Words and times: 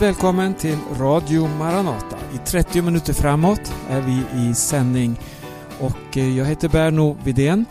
Varmt 0.00 0.16
välkommen 0.16 0.54
till 0.54 0.78
Radio 0.98 1.48
Maranata. 1.58 2.16
I 2.34 2.38
30 2.46 2.82
minuter 2.82 3.12
framåt 3.12 3.72
är 3.90 4.00
vi 4.00 4.48
i 4.48 4.54
sändning 4.54 5.20
och 5.80 6.16
eh, 6.16 6.38
jag 6.38 6.44
heter 6.44 6.68
Berno 6.68 7.16
Vidén. 7.24 7.64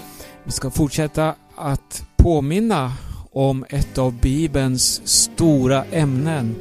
Vi 0.43 0.52
ska 0.52 0.70
fortsätta 0.70 1.36
att 1.55 2.05
påminna 2.18 2.93
om 3.32 3.66
ett 3.70 3.98
av 3.98 4.14
Bibelns 4.14 5.02
stora 5.07 5.84
ämnen. 5.86 6.55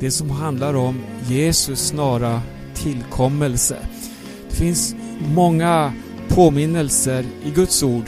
Det 0.00 0.10
som 0.10 0.30
handlar 0.30 0.74
om 0.74 1.00
Jesus 1.28 1.86
snara 1.86 2.42
tillkommelse. 2.74 3.76
Det 4.50 4.56
finns 4.56 4.94
många 5.34 5.92
påminnelser 6.28 7.24
i 7.44 7.50
Guds 7.50 7.82
ord 7.82 8.04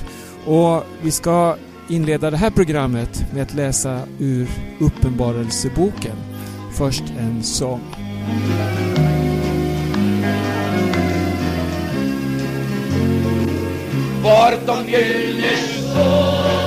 och 0.46 0.85
vi 1.02 1.10
ska 1.10 1.57
inleda 1.88 2.30
det 2.30 2.37
här 2.37 2.51
programmet 2.51 3.27
med 3.33 3.43
att 3.43 3.55
läsa 3.55 4.01
ur 4.19 4.49
Uppenbarelseboken. 4.80 6.34
Först 6.78 7.02
en 7.19 7.42
sång. 7.42 7.80
Bortom 14.23 14.88
gyllene 14.88 15.56
sol 15.95 16.63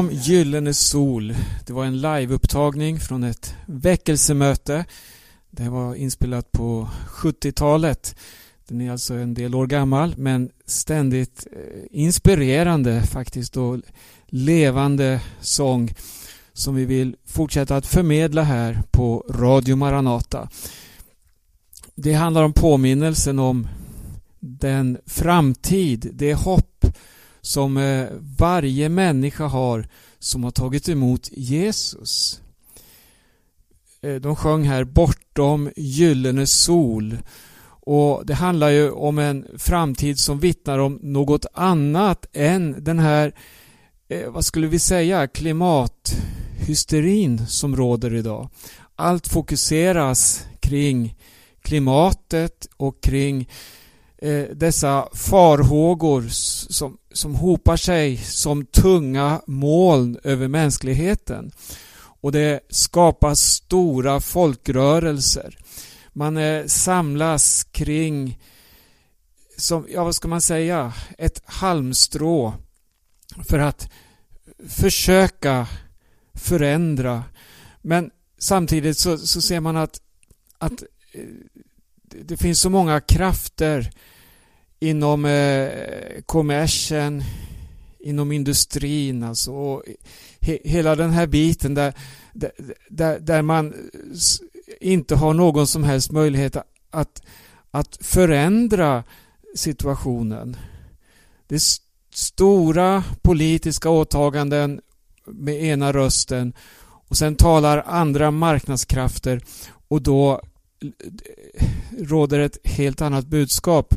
Bortom 0.00 0.16
gyllene 0.16 0.74
sol. 0.74 1.34
Det 1.66 1.72
var 1.72 1.84
en 1.84 2.00
liveupptagning 2.00 3.00
från 3.00 3.24
ett 3.24 3.54
väckelsemöte. 3.66 4.84
Det 5.50 5.68
var 5.68 5.94
inspelat 5.94 6.52
på 6.52 6.88
70-talet. 7.08 8.16
Den 8.68 8.80
är 8.80 8.90
alltså 8.90 9.14
en 9.14 9.34
del 9.34 9.54
år 9.54 9.66
gammal 9.66 10.14
men 10.16 10.50
ständigt 10.66 11.46
eh, 11.52 11.82
inspirerande 11.90 13.02
faktiskt 13.02 13.56
och 13.56 13.80
levande 14.26 15.20
sång 15.40 15.94
som 16.52 16.74
vi 16.74 16.84
vill 16.84 17.16
fortsätta 17.26 17.76
att 17.76 17.86
förmedla 17.86 18.42
här 18.42 18.82
på 18.90 19.24
Radio 19.30 19.76
Maranata. 19.76 20.48
Det 21.94 22.12
handlar 22.12 22.42
om 22.42 22.52
påminnelsen 22.52 23.38
om 23.38 23.68
den 24.40 24.98
framtid, 25.06 26.10
det 26.12 26.34
hopp 26.34 26.69
som 27.40 27.76
eh, 27.76 28.06
varje 28.38 28.88
människa 28.88 29.46
har 29.46 29.88
som 30.18 30.44
har 30.44 30.50
tagit 30.50 30.88
emot 30.88 31.28
Jesus. 31.32 32.40
Eh, 34.02 34.14
de 34.14 34.36
sjöng 34.36 34.64
här 34.64 34.84
Bortom 34.84 35.70
gyllene 35.76 36.46
sol 36.46 37.18
och 37.82 38.26
det 38.26 38.34
handlar 38.34 38.68
ju 38.68 38.90
om 38.90 39.18
en 39.18 39.46
framtid 39.58 40.18
som 40.18 40.40
vittnar 40.40 40.78
om 40.78 40.98
något 41.02 41.46
annat 41.54 42.26
än 42.32 42.84
den 42.84 42.98
här, 42.98 43.34
eh, 44.08 44.30
vad 44.30 44.44
skulle 44.44 44.66
vi 44.66 44.78
säga, 44.78 45.26
klimathysterin 45.26 47.46
som 47.46 47.76
råder 47.76 48.14
idag. 48.14 48.48
Allt 48.96 49.28
fokuseras 49.28 50.46
kring 50.60 51.16
klimatet 51.62 52.68
och 52.76 53.02
kring 53.02 53.48
dessa 54.52 55.08
farhågor 55.12 56.28
som, 56.28 56.96
som 57.12 57.34
hopar 57.34 57.76
sig 57.76 58.16
som 58.16 58.66
tunga 58.66 59.42
moln 59.46 60.18
över 60.24 60.48
mänskligheten. 60.48 61.52
Och 62.20 62.32
det 62.32 62.60
skapas 62.68 63.40
stora 63.40 64.20
folkrörelser. 64.20 65.58
Man 66.12 66.36
eh, 66.36 66.66
samlas 66.66 67.64
kring, 67.64 68.38
som, 69.56 69.86
ja 69.90 70.04
vad 70.04 70.14
ska 70.14 70.28
man 70.28 70.40
säga, 70.40 70.92
ett 71.18 71.42
halmstrå 71.44 72.54
för 73.48 73.58
att 73.58 73.88
försöka 74.68 75.66
förändra. 76.34 77.24
Men 77.82 78.10
samtidigt 78.38 78.98
så, 78.98 79.18
så 79.18 79.42
ser 79.42 79.60
man 79.60 79.76
att, 79.76 80.00
att 80.58 80.82
eh, 81.12 81.24
det 82.08 82.36
finns 82.36 82.60
så 82.60 82.70
många 82.70 83.00
krafter 83.00 83.90
inom 84.80 85.24
eh, 85.24 85.68
kommersen, 86.26 87.22
inom 88.00 88.32
industrin 88.32 89.22
alltså. 89.22 89.52
Och 89.52 89.82
he, 90.40 90.58
hela 90.64 90.96
den 90.96 91.10
här 91.10 91.26
biten 91.26 91.74
där, 91.74 91.94
där, 92.88 93.18
där 93.20 93.42
man 93.42 93.74
inte 94.80 95.14
har 95.14 95.34
någon 95.34 95.66
som 95.66 95.84
helst 95.84 96.10
möjlighet 96.10 96.56
att, 96.90 97.22
att 97.70 97.98
förändra 98.00 99.04
situationen. 99.54 100.56
Det 101.46 101.54
är 101.54 101.62
stora 102.14 103.04
politiska 103.22 103.90
åtaganden 103.90 104.80
med 105.26 105.62
ena 105.64 105.92
rösten 105.92 106.52
och 106.82 107.16
sen 107.16 107.36
talar 107.36 107.84
andra 107.86 108.30
marknadskrafter 108.30 109.40
och 109.88 110.02
då 110.02 110.40
råder 111.98 112.38
ett 112.38 112.58
helt 112.64 113.00
annat 113.00 113.26
budskap. 113.26 113.94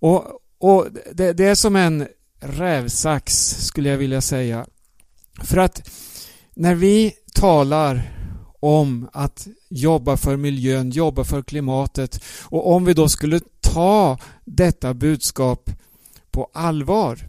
Och, 0.00 0.24
och 0.58 0.86
det, 1.12 1.32
det, 1.32 1.44
är 1.44 1.54
som 1.54 1.76
en 1.76 2.08
rävsax 2.40 3.56
skulle 3.66 3.88
jag 3.88 3.98
vilja 3.98 4.20
säga. 4.20 4.66
För 5.42 5.56
att 5.56 5.90
när 6.54 6.74
vi 6.74 7.14
talar 7.34 8.14
om 8.60 9.08
att 9.12 9.46
jobba 9.68 10.16
för 10.16 10.36
miljön, 10.36 10.90
jobba 10.90 11.24
för 11.24 11.42
klimatet 11.42 12.24
och 12.42 12.72
om 12.72 12.84
vi 12.84 12.94
då 12.94 13.08
skulle 13.08 13.40
ta 13.60 14.18
detta 14.44 14.94
budskap 14.94 15.70
på 16.30 16.50
allvar 16.52 17.28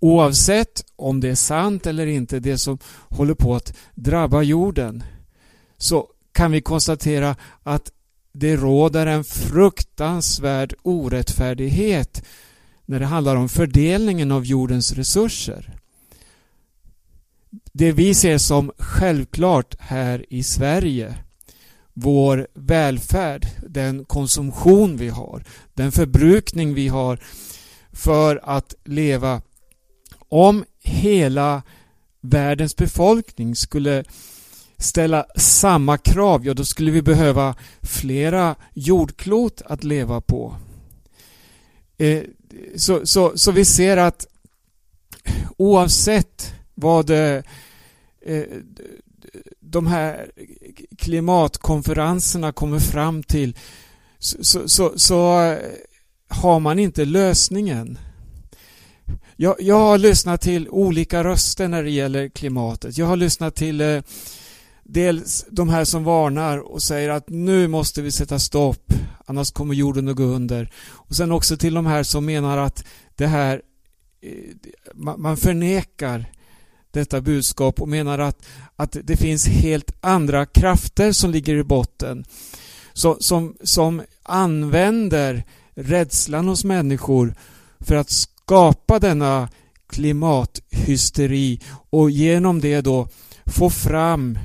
oavsett 0.00 0.84
om 0.96 1.20
det 1.20 1.28
är 1.28 1.34
sant 1.34 1.86
eller 1.86 2.06
inte, 2.06 2.40
det 2.40 2.58
som 2.58 2.78
håller 3.08 3.34
på 3.34 3.54
att 3.54 3.74
drabba 3.94 4.42
jorden, 4.42 5.02
så 5.78 6.08
kan 6.32 6.52
vi 6.52 6.60
konstatera 6.60 7.36
att 7.62 7.92
det 8.32 8.56
råder 8.56 9.06
en 9.06 9.24
fruktansvärd 9.24 10.74
orättfärdighet 10.82 12.22
när 12.86 13.00
det 13.00 13.06
handlar 13.06 13.36
om 13.36 13.48
fördelningen 13.48 14.32
av 14.32 14.44
jordens 14.44 14.92
resurser. 14.92 15.76
Det 17.72 17.92
vi 17.92 18.14
ser 18.14 18.38
som 18.38 18.72
självklart 18.78 19.74
här 19.78 20.26
i 20.28 20.42
Sverige, 20.42 21.14
vår 21.92 22.48
välfärd, 22.54 23.46
den 23.68 24.04
konsumtion 24.04 24.96
vi 24.96 25.08
har, 25.08 25.44
den 25.74 25.92
förbrukning 25.92 26.74
vi 26.74 26.88
har 26.88 27.18
för 27.92 28.40
att 28.42 28.74
leva. 28.84 29.42
Om 30.28 30.64
hela 30.80 31.62
världens 32.20 32.76
befolkning 32.76 33.56
skulle 33.56 34.04
ställa 34.82 35.26
samma 35.36 35.98
krav, 35.98 36.46
ja 36.46 36.54
då 36.54 36.64
skulle 36.64 36.90
vi 36.90 37.02
behöva 37.02 37.54
flera 37.82 38.56
jordklot 38.74 39.62
att 39.64 39.84
leva 39.84 40.20
på. 40.20 40.56
Eh, 41.98 42.22
så, 42.76 43.06
så, 43.06 43.32
så 43.34 43.52
vi 43.52 43.64
ser 43.64 43.96
att 43.96 44.26
oavsett 45.56 46.54
vad 46.74 47.10
eh, 47.10 47.42
eh 48.26 48.44
de 49.60 49.86
här 49.86 50.30
klimatkonferenserna 50.98 52.52
kommer 52.52 52.78
fram 52.78 53.22
till 53.22 53.56
så, 54.18 54.68
så, 54.68 54.92
så 54.96 55.42
eh, 55.42 55.58
har 56.28 56.60
man 56.60 56.78
inte 56.78 57.04
lösningen. 57.04 57.98
Jag, 59.36 59.56
jag, 59.58 59.78
har 59.78 59.98
lyssnat 59.98 60.40
till 60.40 60.68
olika 60.68 61.24
röster 61.24 61.68
när 61.68 61.82
det 61.82 61.90
gäller 61.90 62.28
klimatet. 62.28 62.98
Jag 62.98 63.06
har 63.06 63.16
lyssnat 63.16 63.54
till 63.54 63.80
eh, 63.80 64.02
dels 64.82 65.46
de 65.50 65.68
här 65.68 65.84
som 65.84 66.04
varnar 66.04 66.58
och 66.58 66.82
säger 66.82 67.10
att 67.10 67.28
nu 67.28 67.68
måste 67.68 68.02
vi 68.02 68.12
sätta 68.12 68.38
stopp 68.38 68.92
annars 69.26 69.50
kommer 69.50 69.74
jorden 69.74 70.08
att 70.08 70.16
gå 70.16 70.22
under. 70.22 70.72
Och 70.88 71.16
sen 71.16 71.32
också 71.32 71.56
till 71.56 71.74
de 71.74 71.86
här 71.86 72.02
som 72.02 72.24
menar 72.24 72.58
att 72.58 72.84
det 73.16 73.26
här 73.26 73.62
eh, 74.20 75.16
man 75.16 75.36
förnekar 75.36 76.26
detta 76.90 77.20
budskap 77.20 77.80
och 77.80 77.88
menar 77.88 78.18
att, 78.18 78.46
att 78.76 78.96
det 79.04 79.16
finns 79.16 79.46
helt 79.46 79.92
andra 80.00 80.46
krafter 80.46 81.12
som 81.12 81.30
ligger 81.30 81.54
i 81.54 81.64
botten. 81.64 82.24
Så, 82.92 83.16
som, 83.20 83.56
som 83.62 84.02
använder 84.22 85.44
rädslan 85.74 86.48
hos 86.48 86.64
människor 86.64 87.34
för 87.80 87.94
att 87.96 88.10
skapa 88.10 88.98
denna 88.98 89.48
klimathysteri 89.86 91.60
och 91.90 92.10
genom 92.10 92.60
det 92.60 92.80
då 92.80 93.08
få 93.46 93.70
fram 93.70 94.38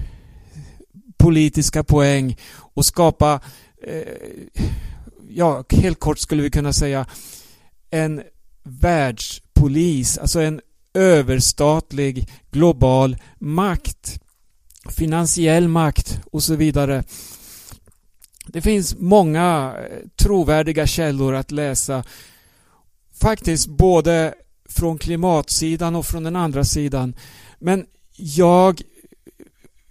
politiska 1.28 1.84
poäng 1.84 2.38
och 2.58 2.86
skapa, 2.86 3.40
eh, 3.84 4.02
ja 5.30 5.64
helt 5.70 6.00
kort 6.00 6.20
skulle 6.20 6.44
vi 6.44 6.50
kunna 6.50 6.74
säga, 6.74 7.06
en 7.90 8.22
världspolis, 8.64 10.18
alltså 10.18 10.40
en 10.40 10.62
överstatlig 10.94 12.30
global 12.52 13.18
makt, 13.40 14.20
finansiell 14.90 15.68
makt 15.68 16.20
och 16.32 16.44
så 16.44 16.56
vidare. 16.56 17.04
Det 18.48 18.62
finns 18.62 18.96
många 18.98 19.76
eh, 19.78 20.08
trovärdiga 20.16 20.88
källor 20.88 21.36
att 21.36 21.52
läsa. 21.52 22.04
Faktiskt 23.22 23.68
både 23.68 24.34
från 24.70 24.98
klimatsidan 24.98 25.96
och 25.96 26.06
från 26.06 26.24
den 26.24 26.36
andra 26.36 26.64
sidan. 26.64 27.16
Men 27.60 27.86
jag 28.18 28.82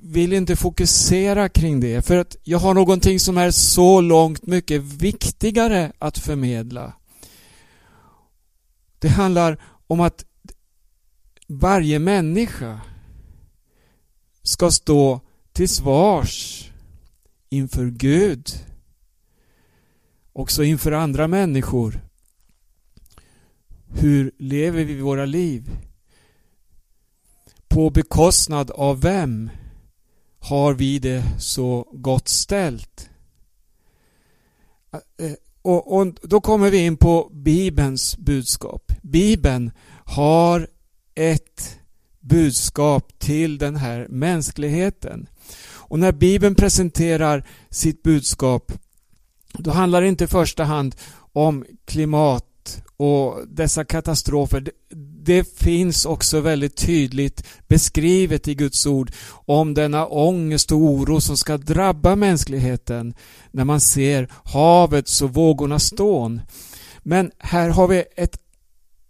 vill 0.07 0.33
inte 0.33 0.57
fokusera 0.57 1.49
kring 1.49 1.81
det 1.81 2.07
för 2.07 2.17
att 2.17 2.37
jag 2.43 2.59
har 2.59 2.75
någonting 2.75 3.21
som 3.21 3.39
är 3.39 3.51
så 3.51 4.01
långt 4.01 4.47
mycket 4.47 4.83
viktigare 4.83 5.93
att 5.99 6.19
förmedla. 6.19 6.93
Det 8.99 9.09
handlar 9.09 9.63
om 9.87 10.01
att 10.01 10.25
varje 11.47 11.99
människa 11.99 12.81
ska 14.43 14.71
stå 14.71 15.21
till 15.53 15.69
svars 15.69 16.65
inför 17.49 17.87
Gud. 17.87 18.51
Också 20.33 20.65
inför 20.65 20.93
andra 20.93 21.29
människor. 21.29 22.01
Hur 23.89 24.33
lever 24.39 24.85
vi 24.85 25.01
våra 25.01 25.25
liv? 25.25 25.71
På 27.69 27.91
bekostnad 27.91 28.71
av 28.71 29.01
vem 29.01 29.51
har 30.49 30.75
vi 30.75 30.99
det 30.99 31.23
så 31.39 31.89
gott 31.93 32.29
ställt? 32.29 33.09
Eh, 34.93 35.27
eh, 35.27 35.33
och, 35.63 35.97
och 35.97 36.15
då 36.23 36.41
kommer 36.41 36.71
vi 36.71 36.79
in 36.79 36.97
på 36.97 37.31
Bibelns 37.33 38.17
budskap. 38.17 38.93
Bibeln 39.03 39.71
har 40.05 40.69
ett 41.15 41.79
budskap 42.21 43.19
till 43.19 43.59
den 43.59 43.77
här 43.77 44.07
mänskligheten. 44.09 45.29
Och 45.73 45.99
när 45.99 46.13
Bibeln 46.13 46.55
presenterar 46.55 47.47
sitt 47.71 48.03
budskap 48.03 48.73
då 49.59 49.71
handlar 49.71 50.03
det 50.03 50.09
inte 50.09 50.25
i 50.25 50.27
första 50.27 50.65
hand 50.65 50.97
om 51.33 51.65
klimat 51.85 52.83
och 52.97 53.49
dessa 53.49 53.85
katastrofer. 53.85 54.71
Det 55.27 55.57
finns 55.59 56.07
också 56.07 56.41
väldigt 56.41 56.77
tydligt 56.77 57.47
beskrivet 57.69 58.49
i 58.49 58.55
Guds 58.55 58.87
ord 58.87 59.13
om 59.31 59.75
denna 59.75 60.07
ångest 60.07 60.73
och 60.73 60.79
oro 60.79 61.21
som 61.21 61.37
ska 61.37 61.57
drabba 61.57 62.17
mänskligheten 62.17 63.15
när 63.51 63.65
man 63.65 63.81
ser 63.81 64.29
havets 64.45 65.23
och 65.23 65.35
vågornas 65.35 65.85
stån. 65.85 66.41
Men 66.99 67.31
här 67.39 67.69
har 67.69 67.89
vi 67.89 68.05
ett, 68.17 68.39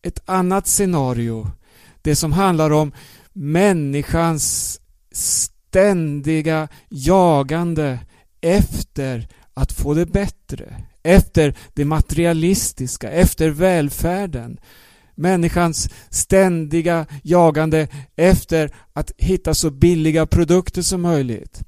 ett 0.03 0.23
annat 0.25 0.67
scenario 0.67 1.51
det 2.03 2.17
som 2.17 2.33
handlar 2.33 2.71
om 2.71 2.93
människans 3.33 4.81
ständiga 5.13 6.69
jagande 6.89 7.99
efter 8.41 9.29
att 9.55 9.73
få 9.73 9.95
det 9.95 10.07
bättre, 10.07 10.85
efter 11.03 11.55
det 11.75 11.85
materialistiska, 11.85 13.11
efter 13.11 13.51
välfärden. 13.51 14.59
Människans 15.17 15.89
ständiga 16.11 17.07
jagande 17.23 17.89
efter 18.17 18.71
att 18.93 19.13
hitta 19.17 19.55
så 19.55 19.71
billiga 19.71 20.27
produkter 20.27 20.83
som 20.83 21.03
möjligt. 21.03 21.63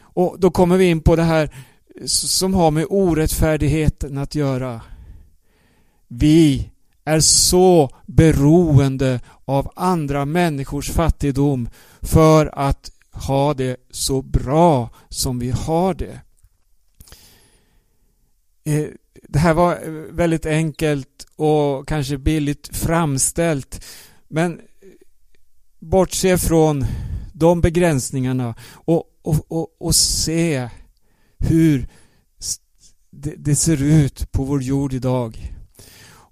Och 0.00 0.36
då 0.38 0.50
kommer 0.50 0.76
vi 0.76 0.84
in 0.84 1.00
på 1.00 1.16
det 1.16 1.22
här 1.22 1.50
som 2.06 2.54
har 2.54 2.70
med 2.70 2.86
orättfärdigheten 2.88 4.18
att 4.18 4.34
göra. 4.34 4.80
Vi 6.08 6.70
är 7.04 7.20
så 7.20 7.90
beroende 8.06 9.20
av 9.44 9.72
andra 9.76 10.24
människors 10.24 10.90
fattigdom 10.90 11.68
för 12.02 12.58
att 12.58 12.90
ha 13.12 13.54
det 13.54 13.76
så 13.90 14.22
bra 14.22 14.90
som 15.08 15.38
vi 15.38 15.50
har 15.50 15.94
det. 15.94 16.20
Eh, 18.64 18.86
det 19.34 19.40
här 19.40 19.54
var 19.54 19.72
eh, 19.72 19.90
väldigt 19.92 20.46
enkelt 20.46 21.26
och 21.36 21.88
kanske 21.88 22.18
billigt 22.18 22.76
framställt 22.76 23.84
men 24.28 24.52
eh, 24.52 24.64
bortse 25.78 26.38
från 26.38 26.84
de 27.32 27.60
begränsningarna 27.60 28.54
och, 28.72 29.04
och, 29.22 29.52
och, 29.52 29.68
och 29.78 29.94
se 29.94 30.68
hur 31.38 31.88
det, 33.10 33.34
det 33.36 33.56
ser 33.56 33.82
ut 33.82 34.32
på 34.32 34.44
vår 34.44 34.62
jord 34.62 34.92
idag. 34.92 35.54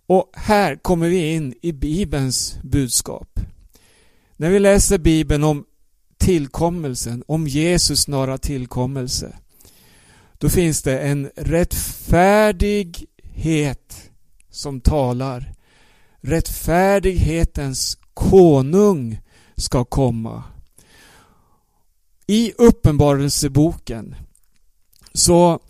Och 0.06 0.30
här 0.34 0.76
kommer 0.76 1.08
vi 1.08 1.34
in 1.34 1.54
i 1.62 1.72
Bibelns 1.72 2.56
budskap. 2.62 3.40
När 4.36 4.50
vi 4.50 4.58
läser 4.58 4.98
Bibeln 4.98 5.44
om 5.44 5.64
tillkommelsen, 6.18 7.24
om 7.26 7.46
Jesus 7.46 8.00
snara 8.00 8.38
tillkommelse, 8.38 9.36
då 10.42 10.48
finns 10.48 10.82
det 10.82 10.98
en 10.98 11.30
rättfärdighet 11.36 14.10
som 14.50 14.80
talar. 14.80 15.54
Rättfärdighetens 16.20 17.98
konung 18.14 19.20
ska 19.56 19.84
komma. 19.84 20.44
I 22.26 22.52
Uppenbarelseboken 22.58 24.14
så, 25.12 25.60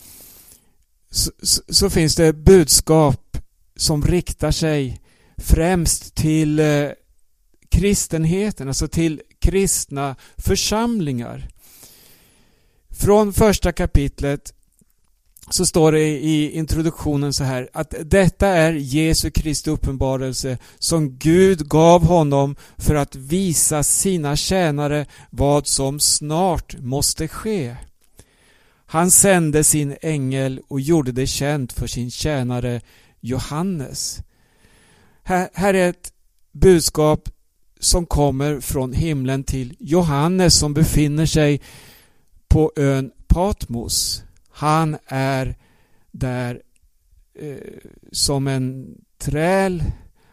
så, 1.10 1.30
så 1.68 1.90
finns 1.90 2.16
det 2.16 2.32
budskap 2.32 3.38
som 3.76 4.02
riktar 4.02 4.50
sig 4.50 5.00
främst 5.36 6.14
till 6.14 6.58
eh, 6.58 6.88
kristenheten, 7.68 8.68
alltså 8.68 8.88
till 8.88 9.22
kristna 9.38 10.16
församlingar. 10.36 11.48
från 12.90 13.32
första 13.32 13.72
kapitlet 13.72 14.54
så 15.52 15.66
står 15.66 15.92
det 15.92 16.08
i 16.08 16.50
introduktionen 16.50 17.32
så 17.32 17.44
här 17.44 17.68
att 17.72 17.94
detta 18.04 18.48
är 18.48 18.72
Jesu 18.72 19.30
Kristi 19.30 19.70
uppenbarelse 19.70 20.58
som 20.78 21.18
Gud 21.18 21.68
gav 21.68 22.04
honom 22.04 22.56
för 22.76 22.94
att 22.94 23.14
visa 23.14 23.82
sina 23.82 24.36
tjänare 24.36 25.06
vad 25.30 25.66
som 25.66 26.00
snart 26.00 26.76
måste 26.78 27.28
ske. 27.28 27.76
Han 28.86 29.10
sände 29.10 29.64
sin 29.64 29.96
ängel 30.02 30.60
och 30.68 30.80
gjorde 30.80 31.12
det 31.12 31.26
känt 31.26 31.72
för 31.72 31.86
sin 31.86 32.10
tjänare 32.10 32.80
Johannes. 33.20 34.20
Här, 35.22 35.48
här 35.54 35.74
är 35.74 35.88
ett 35.88 36.12
budskap 36.52 37.28
som 37.80 38.06
kommer 38.06 38.60
från 38.60 38.92
himlen 38.92 39.44
till 39.44 39.76
Johannes 39.78 40.58
som 40.58 40.74
befinner 40.74 41.26
sig 41.26 41.60
på 42.48 42.72
ön 42.76 43.10
Patmos. 43.26 44.22
Han 44.52 44.96
är 45.06 45.56
där 46.10 46.62
eh, 47.38 47.56
som 48.12 48.46
en 48.46 48.94
träl. 49.18 49.84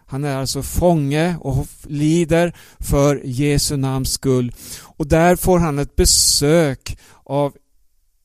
Han 0.06 0.24
är 0.24 0.36
alltså 0.36 0.64
fånge 0.64 1.36
och 1.40 1.68
lider 1.84 2.56
för 2.80 3.22
Jesu 3.26 3.78
namns 3.78 4.12
skull. 4.12 4.56
Och 4.84 5.08
där 5.08 5.36
får 5.36 5.60
han 5.60 5.80
ett 5.80 5.96
besök 5.96 6.98
av 7.24 7.54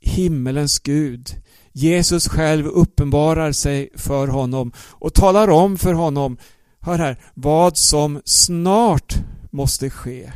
himmelens 0.01 0.79
Gud. 0.79 1.31
Jesus 1.73 2.29
själv 2.29 2.67
uppenbarar 2.67 3.53
sig 3.53 3.91
för 3.97 4.29
honom 4.29 4.73
och 4.79 5.15
talar 5.15 5.49
om 5.51 5.79
för 5.79 5.93
honom, 5.93 6.37
hör 6.81 6.99
här, 6.99 7.19
vad 7.35 7.77
som 7.77 8.23
snart 8.25 9.15
måste 9.51 9.91
ske. 9.91 10.33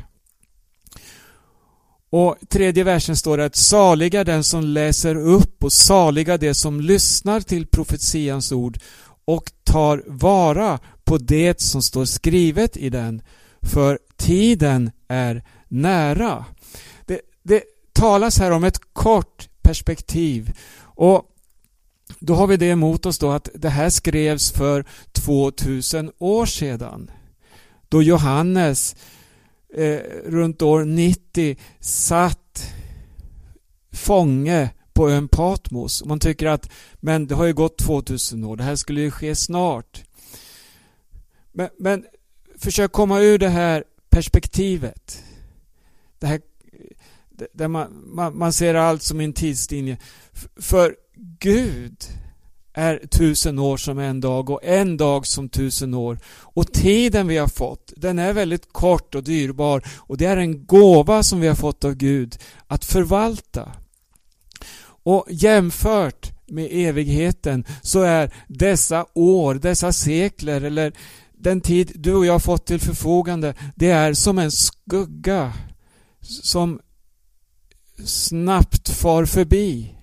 Och 2.10 2.36
tredje 2.48 2.84
versen 2.84 3.16
står 3.16 3.36
det 3.36 3.44
att 3.44 3.56
saliga 3.56 4.24
den 4.24 4.44
som 4.44 4.64
läser 4.64 5.14
upp 5.16 5.64
och 5.64 5.72
saliga 5.72 6.36
det 6.38 6.54
som 6.54 6.80
lyssnar 6.80 7.40
till 7.40 7.66
profetians 7.66 8.52
ord 8.52 8.78
och 9.24 9.52
tar 9.64 10.02
vara 10.06 10.78
på 11.04 11.18
det 11.18 11.60
som 11.60 11.82
står 11.82 12.04
skrivet 12.04 12.76
i 12.76 12.90
den, 12.90 13.22
för 13.62 13.98
tiden 14.16 14.90
är 15.08 15.44
nära. 15.68 16.44
Det, 17.06 17.20
det 17.42 17.62
talas 17.92 18.38
här 18.38 18.50
om 18.50 18.64
ett 18.64 18.80
kort 18.92 19.48
perspektiv 19.62 20.52
och 20.82 21.24
då 22.20 22.34
har 22.34 22.46
vi 22.46 22.56
det 22.56 22.66
emot 22.66 23.06
oss 23.06 23.18
då 23.18 23.30
att 23.30 23.48
det 23.54 23.68
här 23.68 23.90
skrevs 23.90 24.52
för 24.52 24.84
2000 25.12 26.12
år 26.18 26.46
sedan. 26.46 27.10
Då 27.88 28.02
Johannes 28.02 28.96
eh, 29.74 30.00
runt 30.24 30.62
år 30.62 30.84
90 30.84 31.56
satt 31.80 32.72
fånge 33.92 34.70
på 34.92 35.10
ön 35.10 35.28
Patmos. 35.28 36.04
Man 36.04 36.20
tycker 36.20 36.46
att 36.46 36.70
men 36.94 37.26
det 37.26 37.34
har 37.34 37.44
ju 37.44 37.52
gått 37.52 37.78
2000 37.78 38.44
år, 38.44 38.56
det 38.56 38.64
här 38.64 38.76
skulle 38.76 39.00
ju 39.00 39.10
ske 39.10 39.34
snart. 39.34 40.04
Men, 41.52 41.68
men 41.78 42.04
försök 42.58 42.92
komma 42.92 43.20
ur 43.20 43.38
det 43.38 43.48
här 43.48 43.84
perspektivet. 44.10 45.24
Det 46.18 46.26
här 46.26 46.40
där 47.52 47.68
man, 47.68 48.02
man, 48.14 48.38
man 48.38 48.52
ser 48.52 48.74
allt 48.74 49.02
som 49.02 49.20
en 49.20 49.32
tidslinje. 49.32 49.98
För 50.56 50.96
Gud 51.38 52.04
är 52.78 53.06
tusen 53.06 53.58
år 53.58 53.76
som 53.76 53.98
en 53.98 54.20
dag 54.20 54.50
och 54.50 54.64
en 54.64 54.96
dag 54.96 55.26
som 55.26 55.48
tusen 55.48 55.94
år. 55.94 56.18
Och 56.40 56.72
tiden 56.72 57.28
vi 57.28 57.36
har 57.36 57.48
fått, 57.48 57.92
den 57.96 58.18
är 58.18 58.32
väldigt 58.32 58.72
kort 58.72 59.14
och 59.14 59.24
dyrbar 59.24 59.82
och 59.96 60.16
det 60.16 60.24
är 60.24 60.36
en 60.36 60.66
gåva 60.66 61.22
som 61.22 61.40
vi 61.40 61.48
har 61.48 61.54
fått 61.54 61.84
av 61.84 61.94
Gud 61.94 62.38
att 62.66 62.84
förvalta. 62.84 63.72
Och 65.02 65.26
jämfört 65.30 66.32
med 66.46 66.68
evigheten 66.70 67.64
så 67.82 68.02
är 68.02 68.34
dessa 68.48 69.06
år, 69.14 69.54
dessa 69.54 69.92
sekler 69.92 70.60
eller 70.60 70.92
den 71.32 71.60
tid 71.60 71.92
du 71.94 72.14
och 72.14 72.26
jag 72.26 72.32
har 72.32 72.38
fått 72.38 72.66
till 72.66 72.80
förfogande, 72.80 73.54
det 73.74 73.90
är 73.90 74.14
som 74.14 74.38
en 74.38 74.50
skugga 74.50 75.52
som 76.20 76.80
snabbt 78.04 78.88
far 78.88 79.24
förbi. 79.24 79.97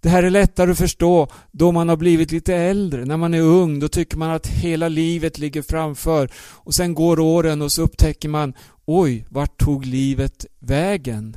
Det 0.00 0.08
här 0.08 0.22
är 0.22 0.30
lättare 0.30 0.70
att 0.70 0.78
förstå 0.78 1.28
då 1.50 1.72
man 1.72 1.88
har 1.88 1.96
blivit 1.96 2.32
lite 2.32 2.54
äldre. 2.54 3.04
När 3.04 3.16
man 3.16 3.34
är 3.34 3.40
ung 3.40 3.80
då 3.80 3.88
tycker 3.88 4.16
man 4.16 4.30
att 4.30 4.46
hela 4.46 4.88
livet 4.88 5.38
ligger 5.38 5.62
framför 5.62 6.30
och 6.36 6.74
sen 6.74 6.94
går 6.94 7.20
åren 7.20 7.62
och 7.62 7.72
så 7.72 7.82
upptäcker 7.82 8.28
man 8.28 8.54
Oj, 8.84 9.26
vart 9.28 9.58
tog 9.58 9.86
livet 9.86 10.46
vägen? 10.58 11.36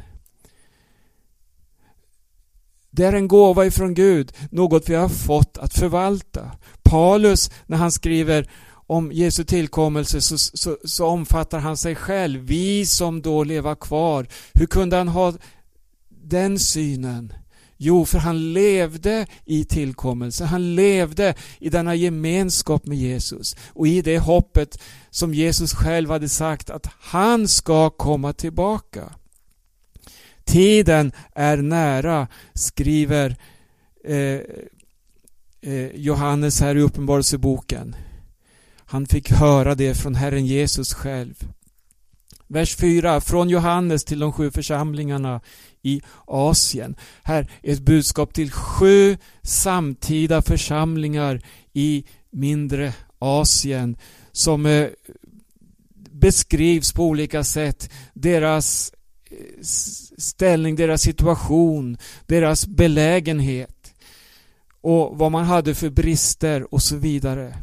Det 2.91 3.05
är 3.05 3.13
en 3.13 3.27
gåva 3.27 3.65
ifrån 3.65 3.93
Gud, 3.93 4.31
något 4.51 4.89
vi 4.89 4.95
har 4.95 5.09
fått 5.09 5.57
att 5.57 5.73
förvalta. 5.73 6.51
Paulus, 6.83 7.51
när 7.65 7.77
han 7.77 7.91
skriver 7.91 8.49
om 8.71 9.11
Jesu 9.11 9.43
tillkommelse 9.43 10.21
så, 10.21 10.37
så, 10.37 10.77
så, 10.83 11.05
omfattar 11.05 11.59
han 11.59 11.77
sig 11.77 11.95
själv. 11.95 12.39
Vi 12.41 12.85
som 12.85 13.21
då 13.21 13.43
lever 13.43 13.75
kvar. 13.75 14.27
Hur 14.53 14.65
kunde 14.65 14.97
han 14.97 15.07
ha 15.07 15.33
den 16.09 16.59
synen? 16.59 17.33
Jo, 17.81 18.05
för 18.05 18.19
han 18.19 18.53
levde 18.53 19.27
i 19.45 19.65
tillkommelsen, 19.65 20.48
Han 20.48 20.75
levde 20.75 21.33
i 21.59 21.69
denna 21.69 21.95
gemenskap 21.95 22.86
med 22.86 22.98
Jesus 22.98 23.55
och 23.74 23.88
i 23.88 24.01
det 24.01 24.19
hoppet 24.19 24.81
som 25.09 25.33
Jesus 25.33 25.74
själv 25.74 26.09
hade 26.09 26.29
sagt 26.29 26.69
att 26.69 26.88
han 27.00 27.48
ska 27.48 27.89
komma 27.89 28.33
tillbaka. 28.33 29.13
Tiden 30.43 31.12
är 31.36 31.57
nära, 31.57 32.27
skriver 32.53 33.36
eh, 34.03 34.39
eh, 35.62 35.95
Johannes 35.95 36.62
här 36.62 36.75
i 36.75 36.81
Uppenbarelseboken. 36.81 37.95
Han 38.86 39.05
fick 39.05 39.31
höra 39.31 39.75
det 39.75 39.95
från 39.95 40.15
Herren 40.15 40.45
Jesus 40.45 40.93
själv. 40.93 41.48
Vers 42.48 42.75
4. 42.75 43.21
Från 43.21 43.50
Johannes 43.50 44.03
till 44.03 44.19
de 44.19 44.33
sju 44.33 44.51
församlingarna 44.51 45.41
i 45.83 46.01
Asien. 46.25 46.95
Här 47.24 47.51
är 47.63 47.74
ett 47.74 47.79
budskap 47.79 48.33
till 48.33 48.51
sju 48.51 49.17
samtida 49.41 50.41
församlingar 50.41 51.41
i 51.74 52.03
mindre 52.31 52.93
Asien 53.19 53.98
som 54.31 54.65
eh, 54.65 54.88
beskrivs 56.12 56.93
på 56.93 57.03
olika 57.03 57.43
sätt. 57.43 57.89
Deras 58.13 58.93
eh, 59.31 59.38
ställning, 60.17 60.75
deras 60.75 61.01
situation, 61.01 61.98
deras 62.25 62.67
belägenhet 62.67 63.93
och 64.81 65.17
vad 65.17 65.31
man 65.31 65.45
hade 65.45 65.75
för 65.75 65.89
brister 65.89 66.74
och 66.74 66.81
så 66.81 66.95
vidare. 66.95 67.57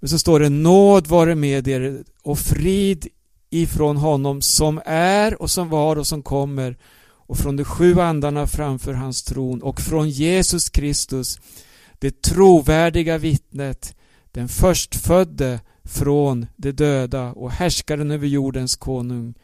Men 0.00 0.08
så 0.08 0.18
står 0.18 0.40
det 0.40 0.48
nåd 0.48 1.06
vare 1.06 1.34
med 1.34 1.68
er 1.68 2.04
och 2.22 2.38
frid 2.38 3.08
ifrån 3.50 3.96
honom 3.96 4.42
som 4.42 4.80
är 4.86 5.42
och 5.42 5.50
som 5.50 5.68
var 5.68 5.96
och 5.96 6.06
som 6.06 6.22
kommer 6.22 6.76
och 7.26 7.38
från 7.38 7.56
de 7.56 7.64
sju 7.64 8.00
andarna 8.00 8.46
framför 8.46 8.92
hans 8.92 9.22
tron 9.22 9.62
och 9.62 9.80
från 9.80 10.10
Jesus 10.10 10.68
Kristus 10.70 11.38
det 11.98 12.22
trovärdiga 12.22 13.18
vittnet 13.18 13.96
den 14.32 14.48
förstfödde 14.48 15.60
från 15.84 16.46
de 16.56 16.72
döda 16.72 17.32
och 17.32 17.50
härskaren 17.50 18.10
över 18.10 18.26
jordens 18.26 18.76
konung 18.76 19.34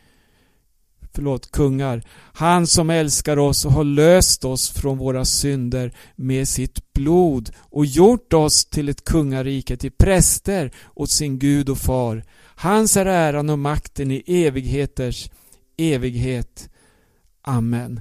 förlåt, 1.15 1.51
kungar. 1.51 2.03
Han 2.33 2.67
som 2.67 2.91
älskar 2.91 3.37
oss 3.37 3.65
och 3.65 3.73
har 3.73 3.85
löst 3.85 4.45
oss 4.45 4.71
från 4.71 4.99
våra 4.99 5.25
synder 5.25 5.93
med 6.17 6.49
sitt 6.49 6.93
blod 6.93 7.51
och 7.59 7.87
gjort 7.87 8.33
oss 8.33 8.65
till 8.65 8.89
ett 8.89 9.05
kungarike, 9.05 9.77
till 9.77 9.93
präster 9.93 10.73
åt 10.95 11.11
sin 11.11 11.39
Gud 11.39 11.69
och 11.69 11.79
far. 11.79 12.25
Hans 12.57 12.97
är 12.97 13.07
äran 13.07 13.51
och 13.51 13.59
makten 13.59 14.11
i 14.11 14.23
evigheters 14.27 15.31
evighet. 15.77 16.69
Amen. 17.43 18.01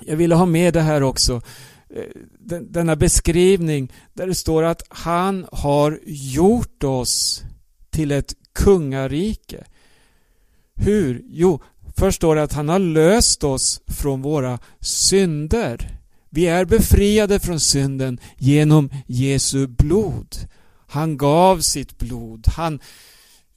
Jag 0.00 0.16
ville 0.16 0.34
ha 0.34 0.46
med 0.46 0.74
det 0.74 0.80
här 0.80 1.02
också. 1.02 1.40
Eh, 1.90 2.58
denna 2.60 2.96
beskrivning 2.96 3.92
där 4.14 4.26
det 4.26 4.34
står 4.34 4.62
att 4.62 4.82
han 4.88 5.46
har 5.52 6.00
gjort 6.06 6.84
oss 6.84 7.42
till 7.90 8.12
ett 8.12 8.34
kungarike. 8.52 9.64
Hur? 10.74 11.22
Jo, 11.24 11.60
Först 11.98 12.16
står 12.16 12.36
det 12.36 12.42
att 12.42 12.52
han 12.52 12.68
har 12.68 12.78
löst 12.78 13.44
oss 13.44 13.80
från 13.86 14.22
våra 14.22 14.58
synder. 14.80 15.98
Vi 16.30 16.46
är 16.46 16.64
befriade 16.64 17.40
från 17.40 17.60
synden 17.60 18.20
genom 18.36 18.90
Jesu 19.06 19.66
blod. 19.66 20.36
Han 20.88 21.16
gav 21.16 21.60
sitt 21.60 21.98
blod. 21.98 22.46
Han 22.56 22.80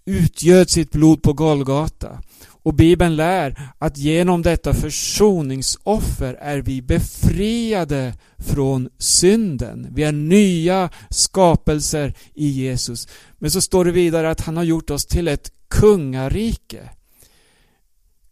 utgöt 0.06 0.70
sitt 0.70 0.92
blod 0.92 1.24
på 1.24 1.34
Golgata. 1.34 2.22
Och 2.64 2.74
Bibeln 2.74 3.16
lär 3.16 3.72
att 3.78 3.98
genom 3.98 4.42
detta 4.42 4.74
försoningsoffer 4.74 6.34
är 6.34 6.60
vi 6.60 6.82
befriade 6.82 8.14
från 8.38 8.90
synden. 8.98 9.88
Vi 9.92 10.04
är 10.04 10.12
nya 10.12 10.90
skapelser 11.10 12.14
i 12.34 12.48
Jesus. 12.48 13.08
Men 13.38 13.52
så 13.52 13.62
står 13.62 13.86
det 13.86 13.92
vidare 13.92 14.30
att 14.30 14.42
han 14.42 14.58
har 14.58 14.64
gjort 14.64 14.90
oss 14.90 15.06
till 15.06 15.28
ett 15.28 15.52
kungarike 15.70 16.90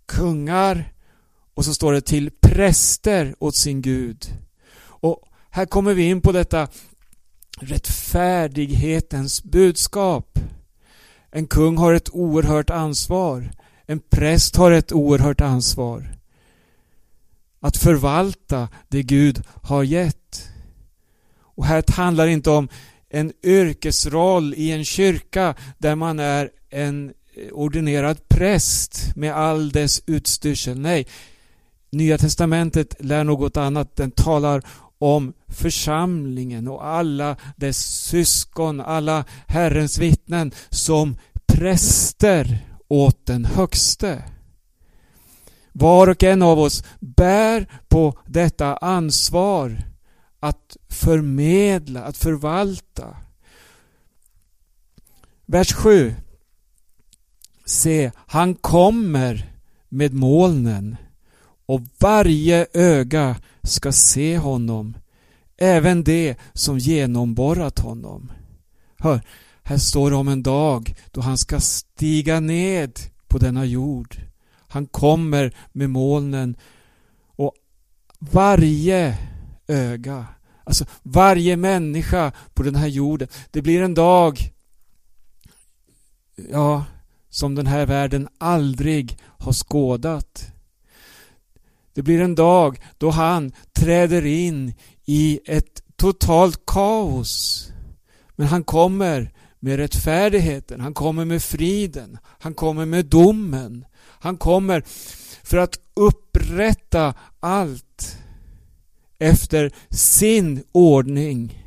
kungar 0.09 0.93
Och 1.53 1.65
så 1.65 1.73
står 1.73 1.93
det 1.93 2.01
till 2.01 2.31
präster 2.41 3.35
åt 3.39 3.55
sin 3.55 3.81
Gud. 3.81 4.25
Och 4.81 5.23
här 5.49 5.65
kommer 5.65 5.93
vi 5.93 6.03
in 6.03 6.21
på 6.21 6.31
detta 6.31 6.67
rättfärdighetens 7.59 9.43
budskap. 9.43 10.39
En 11.31 11.47
kung 11.47 11.77
har 11.77 11.93
ett 11.93 12.09
oerhört 12.09 12.69
ansvar. 12.69 13.51
En 13.89 13.99
präst 13.99 14.55
har 14.55 14.71
ett 14.71 14.91
oerhört 14.91 15.41
ansvar. 15.41 16.15
Att 17.59 17.77
förvalta 17.77 18.67
det 18.87 19.03
Gud 19.03 19.43
har 19.63 19.83
gett. 19.83 20.49
Och 21.39 21.65
här 21.65 21.83
handlar 21.87 22.25
det 22.25 22.31
inte 22.31 22.49
om 22.49 22.69
en 23.09 23.33
yrkesroll 23.43 24.53
i 24.53 24.71
en 24.71 24.85
kyrka 24.85 25.55
där 25.77 25.95
man 25.95 26.19
är 26.19 26.49
en 26.69 27.13
ordinerad 27.51 28.27
präst 28.27 29.15
med 29.15 29.35
all 29.35 29.69
dess 29.71 30.01
utstyrsel. 30.05 30.79
Nej, 30.79 31.07
Nya 31.91 32.17
Testamentet 32.17 32.95
lär 32.99 33.23
något 33.23 33.57
annat. 33.57 33.95
Den 33.95 34.11
talar 34.11 34.63
om 34.97 35.33
församlingen 35.47 36.67
och 36.67 36.87
alla 36.87 37.35
dess 37.55 37.77
syskon, 38.07 38.81
alla 38.81 39.25
Herrens 39.47 39.97
vittnen 39.97 40.51
som 40.69 41.15
präster 41.47 42.68
åt 42.89 43.25
den 43.25 43.45
högste. 43.45 44.23
Var 45.71 46.07
och 46.07 46.23
en 46.23 46.41
av 46.41 46.59
oss 46.59 46.83
bär 46.99 47.67
på 47.87 48.17
detta 48.25 48.77
ansvar 48.77 49.83
att 50.39 50.77
förmedla, 50.89 52.03
att 52.03 52.17
förvalta. 52.17 53.17
Vers 55.45 55.73
7. 55.73 56.15
Se, 57.65 58.11
han 58.15 58.55
kommer 58.55 59.53
med 59.89 60.13
molnen 60.13 60.97
och 61.65 61.81
varje 61.99 62.67
öga 62.73 63.35
ska 63.63 63.91
se 63.91 64.37
honom, 64.37 64.97
även 65.57 66.03
det 66.03 66.35
som 66.53 66.77
genomborrat 66.77 67.79
honom. 67.79 68.31
Hör, 68.97 69.21
här 69.69 69.77
står 69.77 70.09
det 70.09 70.15
om 70.15 70.27
en 70.27 70.43
dag 70.43 70.95
då 71.11 71.21
han 71.21 71.37
ska 71.37 71.59
stiga 71.59 72.39
ned 72.39 72.99
på 73.27 73.37
denna 73.37 73.65
jord. 73.65 74.15
Han 74.67 74.85
kommer 74.85 75.55
med 75.71 75.89
molnen 75.89 76.57
och 77.35 77.53
varje 78.19 79.17
öga, 79.67 80.25
alltså 80.63 80.85
varje 81.03 81.57
människa 81.57 82.31
på 82.53 82.63
den 82.63 82.75
här 82.75 82.87
jorden. 82.87 83.27
Det 83.51 83.61
blir 83.61 83.81
en 83.81 83.93
dag, 83.93 84.53
ja, 86.51 86.85
som 87.29 87.55
den 87.55 87.67
här 87.67 87.85
världen 87.85 88.27
aldrig 88.37 89.17
har 89.23 89.53
skådat. 89.53 90.51
Det 91.93 92.01
blir 92.01 92.21
en 92.21 92.35
dag 92.35 92.81
då 92.97 93.09
han 93.09 93.51
träder 93.73 94.25
in 94.25 94.73
i 95.05 95.39
ett 95.45 95.83
totalt 95.95 96.65
kaos. 96.65 97.65
Men 98.35 98.47
han 98.47 98.63
kommer 98.63 99.31
med 99.59 99.77
rättfärdigheten, 99.77 100.81
han 100.81 100.93
kommer 100.93 101.25
med 101.25 101.43
friden, 101.43 102.17
han 102.23 102.53
kommer 102.53 102.85
med 102.85 103.05
domen. 103.05 103.85
Han 104.21 104.37
kommer 104.37 104.83
för 105.43 105.57
att 105.57 105.79
upprätta 105.93 107.13
allt 107.39 108.17
efter 109.19 109.71
sin 109.89 110.63
ordning. 110.71 111.65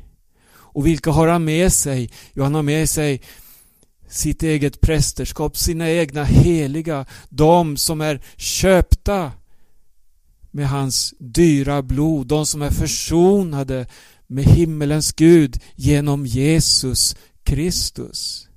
Och 0.53 0.87
vilka 0.87 1.11
har 1.11 1.27
han 1.27 1.45
med 1.45 1.73
sig? 1.73 2.11
Jo, 2.33 2.43
han 2.43 2.55
har 2.55 2.63
med 2.63 2.89
sig 2.89 3.21
sitt 4.07 4.43
eget 4.43 4.81
prästerskap, 4.81 5.57
sina 5.57 5.91
egna 5.91 6.23
heliga, 6.23 7.05
de 7.29 7.77
som 7.77 8.01
är 8.01 8.21
köpta 8.35 9.31
med 10.51 10.69
hans 10.69 11.13
dyra 11.19 11.81
blod, 11.81 12.27
de 12.27 12.45
som 12.45 12.61
är 12.61 12.71
försonade 12.71 13.85
med 14.27 14.43
himmelens 14.43 15.13
Gud 15.13 15.59
genom 15.75 16.25
Jesus 16.25 17.15
Kristus. 17.43 18.49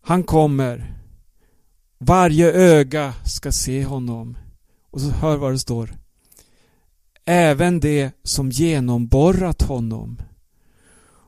Han 0.00 0.24
kommer. 0.24 0.98
Varje 1.98 2.52
öga 2.52 3.14
ska 3.24 3.52
se 3.52 3.84
honom. 3.84 4.38
Och 4.90 5.00
så 5.00 5.10
hör 5.10 5.36
vad 5.36 5.52
det 5.52 5.58
står. 5.58 5.94
Även 7.24 7.80
det 7.80 8.12
som 8.22 8.50
genomborrat 8.50 9.62
honom. 9.62 10.22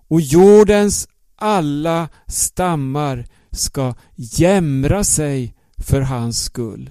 Och 0.08 0.20
jordens 0.20 1.08
alla 1.36 2.08
stammar 2.26 3.26
ska 3.50 3.94
jämra 4.14 5.04
sig 5.04 5.54
för 5.78 6.00
hans 6.00 6.44
skull. 6.44 6.90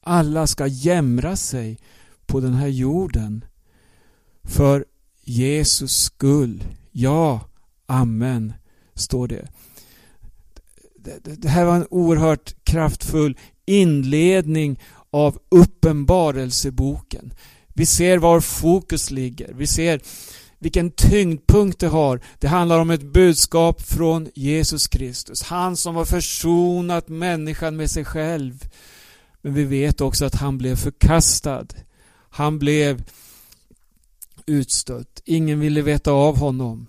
Alla 0.00 0.46
ska 0.46 0.66
jämra 0.66 1.36
sig 1.36 1.78
på 2.26 2.40
den 2.40 2.54
här 2.54 2.68
jorden 2.68 3.44
för 4.42 4.84
Jesus 5.30 6.02
skull. 6.02 6.64
Ja, 6.92 7.40
Amen, 7.86 8.52
står 8.94 9.28
det. 9.28 9.48
Det 11.22 11.48
här 11.48 11.64
var 11.64 11.76
en 11.76 11.86
oerhört 11.90 12.54
kraftfull 12.64 13.38
inledning 13.66 14.80
av 15.10 15.38
Uppenbarelseboken. 15.48 17.34
Vi 17.68 17.86
ser 17.86 18.18
var 18.18 18.40
fokus 18.40 19.10
ligger. 19.10 19.52
Vi 19.54 19.66
ser 19.66 20.00
vilken 20.58 20.90
tyngdpunkt 20.90 21.78
det 21.78 21.88
har. 21.88 22.20
Det 22.38 22.48
handlar 22.48 22.78
om 22.78 22.90
ett 22.90 23.12
budskap 23.12 23.82
från 23.82 24.28
Jesus 24.34 24.88
Kristus. 24.88 25.42
Han 25.42 25.76
som 25.76 25.96
har 25.96 26.04
försonat 26.04 27.08
människan 27.08 27.76
med 27.76 27.90
sig 27.90 28.04
själv. 28.04 28.68
Men 29.42 29.54
vi 29.54 29.64
vet 29.64 30.00
också 30.00 30.24
att 30.24 30.34
han 30.34 30.58
blev 30.58 30.76
förkastad. 30.76 31.66
Han 32.30 32.58
blev 32.58 33.02
utstött. 34.50 35.22
Ingen 35.24 35.60
ville 35.60 35.82
veta 35.82 36.12
av 36.12 36.38
honom. 36.38 36.86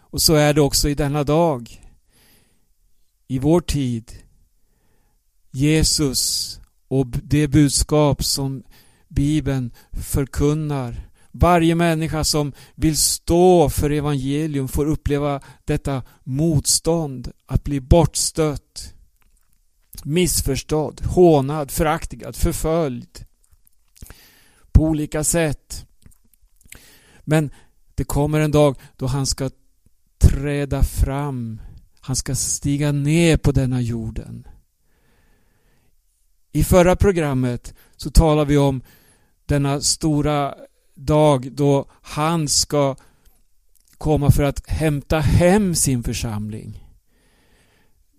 Och 0.00 0.22
så 0.22 0.34
är 0.34 0.54
det 0.54 0.60
också 0.60 0.88
i 0.88 0.94
denna 0.94 1.24
dag. 1.24 1.82
I 3.28 3.38
vår 3.38 3.60
tid. 3.60 4.12
Jesus 5.50 6.60
och 6.88 7.06
det 7.06 7.48
budskap 7.48 8.24
som 8.24 8.62
Bibeln 9.08 9.70
förkunnar. 9.92 11.08
Varje 11.30 11.74
människa 11.74 12.24
som 12.24 12.52
vill 12.74 12.96
stå 12.96 13.70
för 13.70 13.90
evangelium 13.90 14.68
får 14.68 14.86
uppleva 14.86 15.40
detta 15.64 16.02
motstånd, 16.24 17.32
att 17.46 17.64
bli 17.64 17.80
bortstött, 17.80 18.94
missförstådd, 20.04 21.00
hånad, 21.04 21.70
föraktigad, 21.70 22.36
förföljd 22.36 23.24
på 24.72 24.82
olika 24.82 25.24
sätt. 25.24 25.85
Men 27.28 27.50
det 27.94 28.04
kommer 28.04 28.40
en 28.40 28.50
dag 28.50 28.76
då 28.96 29.06
han 29.06 29.26
ska 29.26 29.50
träda 30.18 30.82
fram. 30.82 31.60
Han 32.00 32.16
ska 32.16 32.34
stiga 32.34 32.92
ner 32.92 33.36
på 33.36 33.52
denna 33.52 33.80
jorden. 33.80 34.46
I 36.52 36.64
förra 36.64 36.96
programmet 36.96 37.74
så 37.96 38.10
talade 38.10 38.48
vi 38.48 38.56
om 38.58 38.82
denna 39.46 39.80
stora 39.80 40.54
dag 40.94 41.52
då 41.52 41.86
han 41.90 42.48
ska 42.48 42.96
komma 43.98 44.30
för 44.30 44.42
att 44.42 44.68
hämta 44.70 45.18
hem 45.18 45.74
sin 45.74 46.02
församling. 46.02 46.86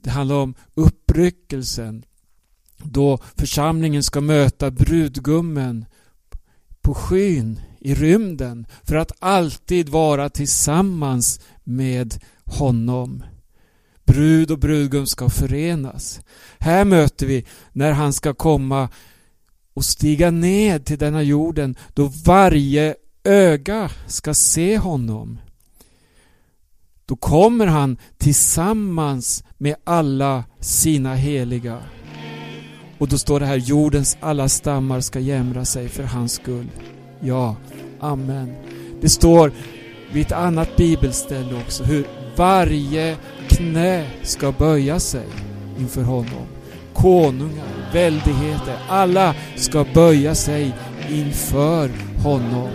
Det 0.03 0.09
handlar 0.09 0.35
om 0.35 0.53
uppryckelsen 0.73 2.05
då 2.77 3.19
församlingen 3.35 4.03
ska 4.03 4.21
möta 4.21 4.71
brudgummen 4.71 5.85
på 6.81 6.93
skyn 6.93 7.59
i 7.87 7.95
rymden 7.95 8.67
för 8.83 8.95
att 8.95 9.11
alltid 9.19 9.89
vara 9.89 10.29
tillsammans 10.29 11.39
med 11.63 12.23
honom. 12.45 13.23
Brud 14.05 14.51
och 14.51 14.59
brudgum 14.59 15.07
ska 15.07 15.29
förenas. 15.29 16.21
Här 16.59 16.85
möter 16.85 17.25
vi 17.25 17.45
när 17.73 17.91
han 17.91 18.13
ska 18.13 18.33
komma 18.33 18.89
och 19.73 19.85
stiga 19.85 20.31
ned 20.31 20.85
till 20.85 20.97
denna 20.97 21.21
jorden 21.21 21.75
då 21.93 22.11
varje 22.25 22.95
öga 23.23 23.89
ska 24.07 24.33
se 24.33 24.77
honom. 24.77 25.39
Då 27.05 27.15
kommer 27.15 27.67
han 27.67 27.97
tillsammans 28.17 29.43
med 29.57 29.75
alla 29.83 30.43
sina 30.59 31.15
heliga. 31.15 31.79
Och 32.97 33.07
då 33.07 33.17
står 33.17 33.39
det 33.39 33.45
här, 33.45 33.55
jordens 33.55 34.17
alla 34.19 34.49
stammar 34.49 35.01
ska 35.01 35.19
jämra 35.19 35.65
sig 35.65 35.89
för 35.89 36.03
hans 36.03 36.33
skull. 36.33 36.69
Ja, 37.19 37.55
Amen. 37.99 38.55
Det 39.01 39.09
står 39.09 39.51
vid 40.11 40.25
ett 40.25 40.31
annat 40.31 40.75
bibelställe 40.75 41.55
också 41.65 41.83
hur 41.83 42.05
varje 42.35 43.15
knä 43.47 44.07
ska 44.23 44.51
böja 44.51 44.99
sig 44.99 45.27
inför 45.79 46.03
honom. 46.03 46.47
Konungar, 46.93 47.93
väldigheter, 47.93 48.77
alla 48.89 49.35
ska 49.55 49.85
böja 49.93 50.35
sig 50.35 50.71
inför 51.09 51.89
honom. 52.23 52.69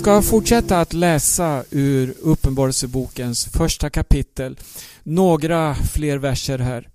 Ska 0.00 0.22
fortsätta 0.22 0.80
att 0.80 0.92
läsa 0.92 1.64
ur 1.70 2.14
Uppenbarelsebokens 2.20 3.44
första 3.44 3.90
kapitel. 3.90 4.58
Några 5.02 5.74
fler 5.74 6.18
verser 6.18 6.58
här. 6.58 6.88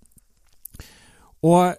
Och 1.39 1.73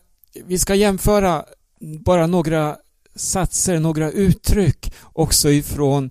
vi 0.45 0.59
ska 0.59 0.75
jämföra 0.75 1.45
bara 1.81 2.27
några 2.27 2.77
satser, 3.15 3.79
några 3.79 4.11
uttryck 4.11 4.93
också 5.03 5.51
ifrån 5.51 6.11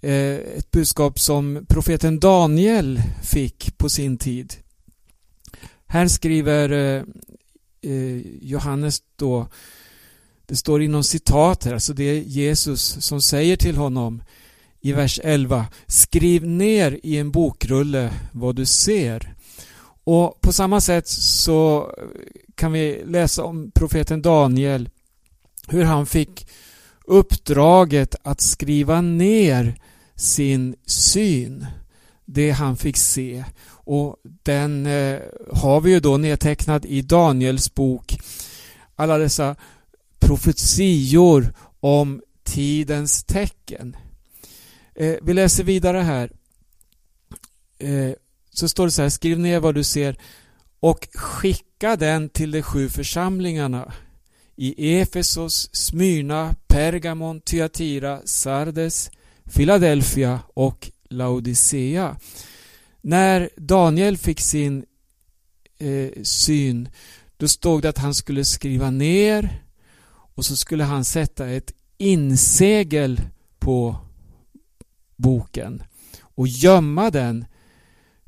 eh, 0.00 0.34
ett 0.34 0.70
budskap 0.70 1.20
som 1.20 1.66
profeten 1.68 2.20
Daniel 2.20 3.02
fick 3.22 3.78
på 3.78 3.88
sin 3.88 4.18
tid. 4.18 4.54
Här 5.86 6.08
skriver 6.08 6.72
eh, 6.72 7.02
eh, 7.92 8.20
Johannes 8.42 9.02
då 9.16 9.46
det 10.48 10.56
står 10.56 10.82
inom 10.82 11.04
citat 11.04 11.64
här, 11.64 11.74
alltså 11.74 11.92
det 11.92 12.04
är 12.04 12.20
Jesus 12.20 12.96
som 13.00 13.22
säger 13.22 13.56
till 13.56 13.76
honom 13.76 14.22
i 14.80 14.92
vers 14.92 15.20
11 15.24 15.66
Skriv 15.86 16.46
ner 16.46 17.00
i 17.02 17.16
en 17.16 17.30
bokrulle 17.30 18.12
vad 18.32 18.56
du 18.56 18.66
ser. 18.66 19.34
Och 20.04 20.40
på 20.40 20.52
samma 20.52 20.80
sätt 20.80 21.08
så 21.08 21.92
kan 22.54 22.72
vi 22.72 23.02
läsa 23.06 23.44
om 23.44 23.70
profeten 23.74 24.22
Daniel 24.22 24.90
hur 25.68 25.84
han 25.84 26.06
fick 26.06 26.46
uppdraget 27.04 28.14
att 28.22 28.40
skriva 28.40 29.00
ner 29.00 29.80
sin 30.14 30.76
syn, 30.86 31.66
det 32.24 32.50
han 32.50 32.76
fick 32.76 32.96
se. 32.96 33.44
Och 33.70 34.16
den 34.42 34.86
eh, 34.86 35.18
har 35.52 35.80
vi 35.80 35.90
ju 35.90 36.00
då 36.00 36.16
nedtecknad 36.16 36.86
i 36.86 37.02
Daniels 37.02 37.74
bok. 37.74 38.18
Alla 38.96 39.18
dessa 39.18 39.56
profetior 40.18 41.54
om 41.80 42.22
tidens 42.44 43.24
tecken. 43.24 43.96
Eh, 44.94 45.16
vi 45.22 45.34
läser 45.34 45.64
vidare 45.64 45.98
här. 45.98 46.30
Eh, 47.78 48.12
så 48.50 48.68
står 48.68 48.84
det 48.84 48.90
så 48.90 49.02
här, 49.02 49.08
skriv 49.08 49.38
ner 49.38 49.60
vad 49.60 49.74
du 49.74 49.84
ser 49.84 50.18
och 50.80 51.08
skicka 51.14 51.96
den 51.96 52.28
till 52.28 52.50
de 52.50 52.62
sju 52.62 52.88
församlingarna 52.88 53.92
i 54.56 54.98
Efesos, 55.00 55.68
Smyrna, 55.72 56.54
Pergamon, 56.66 57.40
Thyatira, 57.40 58.20
Sardes, 58.24 59.10
Philadelphia 59.54 60.40
och 60.54 60.90
Laodicea. 61.10 62.16
När 63.00 63.50
Daniel 63.56 64.16
fick 64.16 64.40
sin 64.40 64.84
eh, 65.78 66.22
syn 66.22 66.88
då 67.36 67.48
stod 67.48 67.82
det 67.82 67.88
att 67.88 67.98
han 67.98 68.14
skulle 68.14 68.44
skriva 68.44 68.90
ner 68.90 69.62
och 70.38 70.44
så 70.44 70.56
skulle 70.56 70.84
han 70.84 71.04
sätta 71.04 71.48
ett 71.48 71.72
insegel 71.96 73.20
på 73.58 73.96
boken 75.16 75.82
och 76.20 76.48
gömma 76.48 77.10
den 77.10 77.44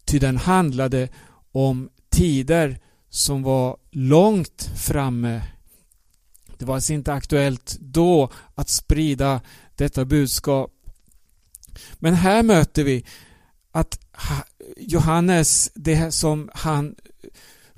ty 0.04 0.18
den 0.18 0.36
handlade 0.36 1.08
om 1.52 1.90
tider 2.08 2.78
som 3.08 3.42
var 3.42 3.76
långt 3.90 4.70
framme. 4.76 5.42
Det 6.58 6.64
var 6.64 6.74
alltså 6.74 6.92
inte 6.92 7.12
aktuellt 7.12 7.76
då 7.80 8.30
att 8.54 8.68
sprida 8.68 9.40
detta 9.74 10.04
budskap. 10.04 10.72
Men 11.94 12.14
här 12.14 12.42
möter 12.42 12.84
vi 12.84 13.04
att 13.72 14.00
Johannes, 14.76 15.70
det 15.74 16.14
som 16.14 16.50
han 16.54 16.94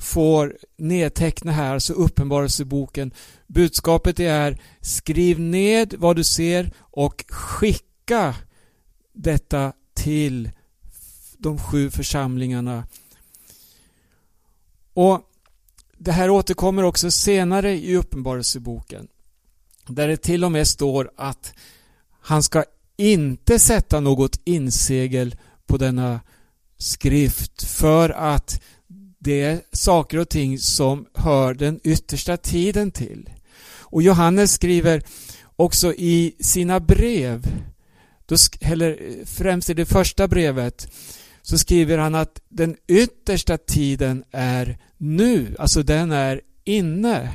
får 0.03 0.57
nedteckna 0.77 1.53
här, 1.53 1.75
alltså 1.75 1.93
uppenbarelseboken. 1.93 3.15
Budskapet 3.47 4.21
är 4.21 4.61
skriv 4.81 5.41
ned 5.41 5.95
vad 5.99 6.17
du 6.17 6.25
ser 6.25 6.71
och 6.79 7.25
skicka 7.29 8.35
detta 9.13 9.73
till 9.95 10.51
de 11.39 11.59
sju 11.59 11.91
församlingarna. 11.91 12.87
Och 14.95 15.21
Det 15.99 16.13
här 16.13 16.31
återkommer 16.31 16.83
också 16.83 17.11
senare 17.11 17.73
i 17.73 17.97
Uppenbarelseboken. 17.97 19.09
Där 19.87 20.09
det 20.09 20.17
till 20.17 20.45
och 20.45 20.53
med 20.53 20.69
står 20.69 21.11
att 21.17 21.55
han 22.21 22.43
ska 22.43 22.65
inte 22.97 23.59
sätta 23.59 24.01
något 24.01 24.41
insegel 24.45 25.37
på 25.67 25.77
denna 25.77 26.21
skrift 26.79 27.63
för 27.63 28.11
att 28.11 28.63
det 29.25 29.43
är 29.43 29.61
saker 29.73 30.19
och 30.19 30.29
ting 30.29 30.59
som 30.59 31.07
hör 31.15 31.55
den 31.55 31.81
yttersta 31.85 32.37
tiden 32.37 32.91
till. 32.91 33.31
Och 33.81 34.03
Johannes 34.03 34.53
skriver 34.53 35.03
också 35.57 35.95
i 35.95 36.35
sina 36.41 36.81
brev, 36.81 37.47
eller 38.61 38.91
eh, 38.91 39.27
främst 39.27 39.71
i 39.71 39.75
det 39.75 39.87
första 39.87 40.29
brevet, 40.29 40.89
så 41.43 41.59
skriver 41.59 41.99
han 41.99 42.15
att 42.15 42.41
den 42.49 42.77
yttersta 42.89 43.59
tiden 43.59 44.25
är 44.33 44.79
nu, 44.97 45.57
alltså 45.59 45.83
den 45.83 46.13
är 46.13 46.41
inne. 46.65 47.33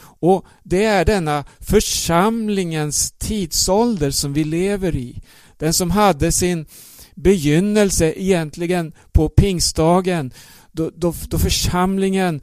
Och 0.00 0.46
det 0.62 0.84
är 0.84 1.04
denna 1.04 1.44
församlingens 1.60 3.12
tidsålder 3.12 4.10
som 4.10 4.32
vi 4.32 4.44
lever 4.44 4.96
i. 4.96 5.22
Den 5.58 5.72
som 5.72 5.90
hade 5.90 6.32
sin 6.32 6.66
begynnelse 7.14 8.12
egentligen 8.16 8.92
på 9.12 9.28
pingstdagen 9.28 10.32
då, 10.72 10.90
då, 10.94 11.14
då 11.28 11.38
församlingen 11.38 12.40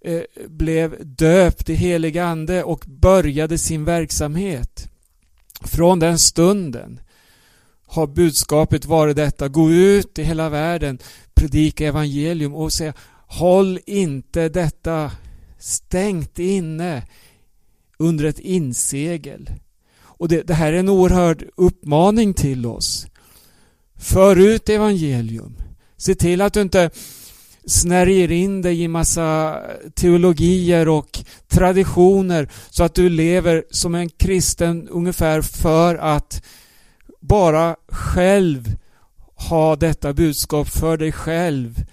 eh, 0.00 0.22
blev 0.48 0.96
döpt 1.06 1.70
i 1.70 1.74
helig 1.74 2.18
ande 2.18 2.64
och 2.64 2.84
började 2.86 3.58
sin 3.58 3.84
verksamhet. 3.84 4.88
Från 5.60 5.98
den 5.98 6.18
stunden 6.18 7.00
har 7.86 8.06
budskapet 8.06 8.84
varit 8.84 9.16
detta, 9.16 9.48
gå 9.48 9.70
ut 9.70 10.18
i 10.18 10.22
hela 10.22 10.48
världen, 10.48 10.98
predika 11.34 11.86
evangelium 11.86 12.54
och 12.54 12.72
säga 12.72 12.92
håll 13.26 13.78
inte 13.86 14.48
detta 14.48 15.10
stängt 15.58 16.38
inne 16.38 17.02
under 17.98 18.24
ett 18.24 18.38
insegel. 18.38 19.50
Och 19.98 20.28
det, 20.28 20.42
det 20.42 20.54
här 20.54 20.72
är 20.72 20.78
en 20.78 20.88
oerhörd 20.88 21.44
uppmaning 21.56 22.34
till 22.34 22.66
oss. 22.66 23.06
För 23.98 24.36
ut 24.36 24.68
evangelium. 24.68 25.56
Se 25.96 26.14
till 26.14 26.40
att 26.40 26.52
du 26.52 26.60
inte 26.60 26.90
snärjer 27.66 28.30
in 28.30 28.62
dig 28.62 28.82
i 28.82 28.88
massa 28.88 29.60
teologier 29.94 30.88
och 30.88 31.18
traditioner 31.48 32.48
så 32.70 32.84
att 32.84 32.94
du 32.94 33.08
lever 33.08 33.64
som 33.70 33.94
en 33.94 34.08
kristen 34.08 34.88
ungefär 34.88 35.42
för 35.42 35.94
att 35.94 36.42
bara 37.20 37.76
själv 37.88 38.76
ha 39.34 39.76
detta 39.76 40.12
budskap 40.12 40.68
för 40.68 40.96
dig 40.96 41.12
själv 41.12 41.84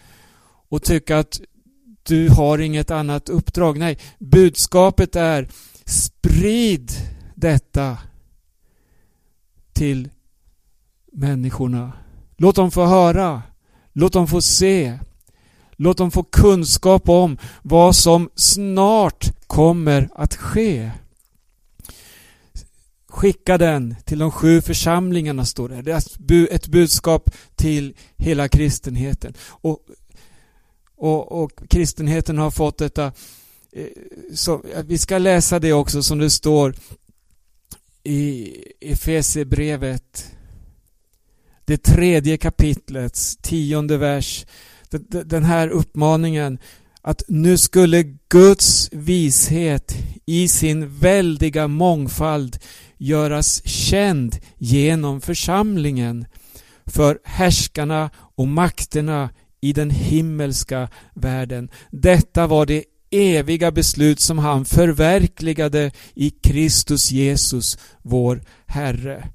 och 0.69 0.83
tycka 0.83 1.19
att 1.19 1.41
du 2.03 2.29
har 2.29 2.57
inget 2.57 2.91
annat 2.91 3.29
uppdrag. 3.29 3.77
Nej, 3.79 3.97
budskapet 4.19 5.15
är 5.15 5.47
sprid 5.86 6.91
detta 7.36 7.97
till 9.73 10.09
människorna. 11.12 11.91
Låt 12.38 12.55
dem 12.55 12.71
få 12.71 12.86
höra. 12.86 13.41
Låt 13.93 14.13
dem 14.13 14.27
få 14.27 14.41
se. 14.41 14.99
Låt 15.84 15.98
dem 15.98 16.12
få 16.12 16.24
kunskap 16.24 17.10
om 17.10 17.38
vad 17.62 17.96
som 17.96 18.30
snart 18.36 19.48
kommer 19.48 20.10
att 20.15 20.36
ske. 20.36 20.91
Skicka 23.08 23.58
den 23.58 23.96
till 24.06 24.19
de 24.19 24.32
sju 24.32 24.62
församlingarna, 24.62 25.46
står 25.46 25.69
det. 25.69 25.82
Det 25.82 25.91
är 25.91 26.54
ett 26.54 26.67
budskap 26.67 27.30
till 27.56 27.93
hela 28.17 28.48
kristenheten. 28.48 29.34
Och, 29.48 29.80
och, 30.96 31.43
och 31.43 31.52
kristenheten 31.69 32.38
har 32.38 32.52
fått 32.52 32.78
detta 32.78 33.12
eh, 33.72 33.88
så, 34.34 34.62
vi 34.86 34.98
ska 34.98 35.17
läsa 35.17 35.60
det 35.60 35.74
också 35.74 36.04
som 36.04 36.19
det 36.19 36.30
står 36.30 36.76
i 38.04 38.56
Efesierbrevet 38.82 40.32
det 41.65 41.84
tredje 41.84 42.38
kapitlets 42.38 43.38
tionde 43.38 43.98
vers 43.98 44.46
den 45.10 45.43
här 45.43 45.67
uppmaningen 45.67 46.60
att 47.01 47.23
nu 47.27 47.58
skulle 47.58 48.03
Guds 48.29 48.89
vishet 48.91 49.95
i 50.25 50.47
sin 50.47 50.99
väldiga 50.99 51.67
mångfald 51.67 52.58
göras 52.97 53.67
känd 53.67 54.36
genom 54.58 55.21
församlingen 55.21 56.25
för 56.86 57.19
härskarna 57.23 58.10
och 58.15 58.47
makterna 58.47 59.29
i 59.62 59.73
den 59.73 59.89
himmelska 59.89 60.89
världen. 61.13 61.69
Detta 61.91 62.47
var 62.47 62.65
det 62.65 62.84
eviga 63.12 63.71
beslut 63.71 64.19
som 64.19 64.38
han 64.38 64.65
förverkligade 64.65 65.91
i 66.13 66.29
Kristus 66.29 67.12
Jesus, 67.12 67.77
vår 68.01 68.41
Herre. 68.65 69.27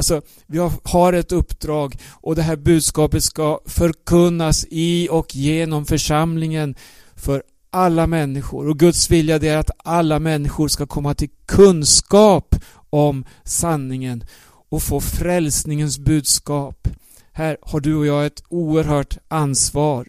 Alltså, 0.00 0.22
vi 0.46 0.58
har 0.84 1.12
ett 1.12 1.32
uppdrag 1.32 1.96
och 2.10 2.36
det 2.36 2.42
här 2.42 2.56
budskapet 2.56 3.24
ska 3.24 3.60
förkunnas 3.66 4.66
i 4.70 5.08
och 5.10 5.36
genom 5.36 5.86
församlingen 5.86 6.74
för 7.14 7.42
alla 7.70 8.06
människor. 8.06 8.68
Och 8.68 8.78
Guds 8.78 9.10
vilja 9.10 9.36
är 9.36 9.56
att 9.56 9.70
alla 9.76 10.18
människor 10.18 10.68
ska 10.68 10.86
komma 10.86 11.14
till 11.14 11.28
kunskap 11.46 12.54
om 12.90 13.24
sanningen. 13.44 14.24
och 14.68 14.82
få 14.82 15.00
frälsningens 15.00 15.98
budskap. 15.98 16.88
Här 17.32 17.56
har 17.62 17.80
du 17.80 17.94
och 17.94 18.06
jag 18.06 18.26
ett 18.26 18.42
oerhört 18.48 19.18
ansvar. 19.28 20.06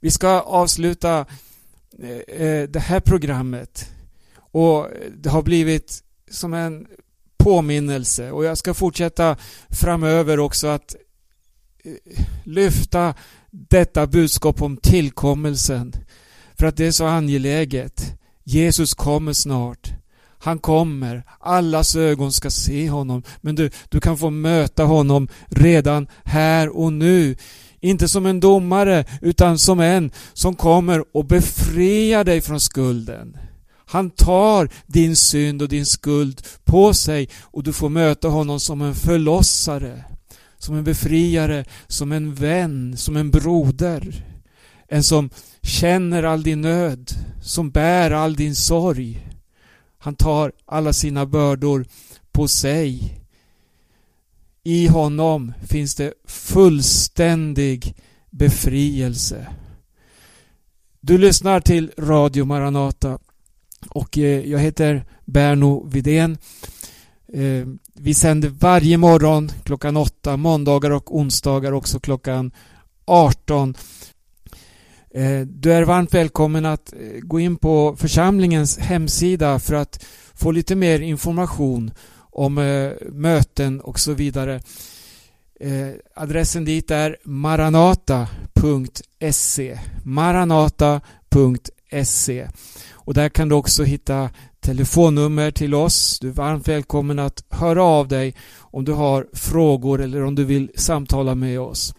Vi 0.00 0.10
ska 0.10 0.40
avsluta 0.40 1.26
eh, 1.98 2.46
eh, 2.46 2.68
det 2.68 2.80
här 2.80 3.00
programmet 3.00 3.90
och 4.36 4.88
det 5.16 5.30
har 5.30 5.42
blivit 5.42 6.02
som 6.30 6.54
en 6.54 6.86
påminnelse 7.44 8.30
och 8.30 8.44
jag 8.44 8.58
ska 8.58 8.74
fortsätta 8.74 9.36
framöver 9.68 10.38
också 10.38 10.66
att 10.66 10.94
eh, 11.84 12.22
lyfta 12.44 13.14
detta 13.50 14.06
budskap 14.06 14.62
om 14.62 14.76
tillkommelsen. 14.76 15.92
För 16.58 16.66
att 16.66 16.76
det 16.76 16.86
är 16.86 16.92
så 16.92 17.06
angeläget. 17.06 18.14
Jesus 18.44 18.94
kommer 18.94 19.32
snart. 19.32 19.90
Han 20.38 20.58
kommer. 20.58 21.22
Allas 21.40 21.96
ögon 21.96 22.32
ska 22.32 22.50
se 22.50 22.90
honom. 22.90 23.22
Men 23.40 23.54
du, 23.54 23.70
du 23.88 24.00
kan 24.00 24.18
få 24.18 24.30
möta 24.30 24.84
honom 24.84 25.28
redan 25.46 26.08
här 26.24 26.76
och 26.76 26.92
nu. 26.92 27.36
Inte 27.80 28.08
som 28.08 28.26
en 28.26 28.40
domare, 28.40 29.04
utan 29.20 29.58
som 29.58 29.80
en 29.80 30.10
som 30.32 30.54
kommer 30.54 31.16
och 31.16 31.24
befriar 31.24 32.24
dig 32.24 32.40
från 32.40 32.60
skulden. 32.60 33.36
Han 33.90 34.10
tar 34.10 34.68
din 34.86 35.16
synd 35.16 35.62
och 35.62 35.68
din 35.68 35.86
skuld 35.86 36.42
på 36.64 36.94
sig 36.94 37.28
och 37.40 37.62
du 37.62 37.72
får 37.72 37.88
möta 37.88 38.28
honom 38.28 38.60
som 38.60 38.82
en 38.82 38.94
förlossare, 38.94 40.04
som 40.58 40.74
en 40.76 40.84
befriare, 40.84 41.64
som 41.86 42.12
en 42.12 42.34
vän, 42.34 42.96
som 42.96 43.16
en 43.16 43.30
broder. 43.30 44.24
En 44.88 45.02
som 45.02 45.30
känner 45.62 46.22
all 46.22 46.42
din 46.42 46.60
nöd, 46.60 47.10
som 47.42 47.70
bär 47.70 48.10
all 48.10 48.36
din 48.36 48.56
sorg. 48.56 49.26
Han 49.98 50.14
tar 50.14 50.52
alla 50.66 50.92
sina 50.92 51.26
bördor 51.26 51.86
på 52.32 52.48
sig. 52.48 53.18
I 54.64 54.86
honom 54.86 55.52
finns 55.68 55.94
det 55.94 56.12
fullständig 56.24 57.94
befrielse. 58.30 59.46
Du 61.00 61.18
lyssnar 61.18 61.60
till 61.60 61.92
Radio 61.98 62.44
Maranata 62.44 63.18
och 63.88 64.18
eh, 64.18 64.50
jag 64.50 64.58
heter 64.58 65.04
Berno 65.24 65.88
Vidén. 65.88 66.38
Eh, 67.32 67.66
vi 67.94 68.14
sänder 68.14 68.48
varje 68.48 68.96
morgon 68.96 69.52
klockan 69.64 69.96
8, 69.96 70.36
måndagar 70.36 70.90
och 70.90 71.16
onsdagar 71.16 71.72
också 71.72 72.00
klockan 72.00 72.52
18. 73.04 73.74
Eh, 75.14 75.40
du 75.40 75.72
är 75.72 75.82
varmt 75.82 76.14
välkommen 76.14 76.66
att 76.66 76.94
gå 77.22 77.40
in 77.40 77.56
på 77.56 77.96
församlingens 77.98 78.78
hemsida 78.78 79.58
för 79.58 79.74
att 79.74 80.04
få 80.34 80.50
lite 80.50 80.76
mer 80.76 81.00
information 81.00 81.90
om 82.32 82.54
möten 83.12 83.80
och 83.80 84.00
så 84.00 84.12
vidare. 84.12 84.60
Adressen 86.14 86.64
dit 86.64 86.90
är 86.90 87.16
maranata.se 87.24 88.18
maranata.se 90.04 91.00
och 93.04 93.14
där 93.14 93.28
kan 93.28 93.48
du 93.48 93.54
också 93.54 93.84
hitta 93.84 94.30
telefonnummer 94.60 95.50
till 95.50 95.74
oss. 95.74 96.18
Du 96.20 96.28
är 96.28 96.32
varmt 96.32 96.68
välkommen 96.68 97.18
att 97.18 97.44
höra 97.48 97.82
av 97.82 98.08
dig 98.08 98.34
om 98.58 98.84
du 98.84 98.92
har 98.92 99.26
frågor 99.32 100.00
eller 100.00 100.24
om 100.24 100.34
du 100.34 100.44
vill 100.44 100.70
samtala 100.74 101.34
med 101.34 101.60
oss. 101.60 101.94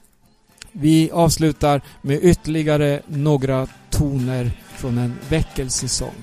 Vi 0.71 1.11
avslutar 1.11 1.81
med 2.01 2.23
ytterligare 2.23 3.01
några 3.07 3.67
toner 3.89 4.51
från 4.77 4.97
en 4.97 5.13
väckelsesång. 5.29 6.15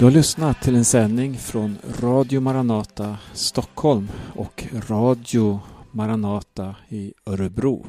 Du 0.00 0.06
har 0.06 0.10
lyssnat 0.10 0.62
till 0.62 0.76
en 0.76 0.84
sändning 0.84 1.38
från 1.38 1.78
Radio 2.00 2.40
Maranata 2.40 3.18
Stockholm 3.32 4.08
och 4.36 4.64
Radio 4.88 5.60
Maranata 5.92 6.76
i 6.88 7.14
Örebro. 7.26 7.86